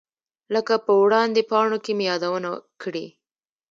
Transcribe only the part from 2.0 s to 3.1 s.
یادونه کړې.